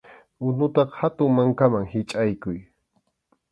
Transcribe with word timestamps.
Unutaqa 0.51 0.97
hatun 1.01 1.35
mankaman 1.41 1.87
hichʼaykuy. 1.93 2.59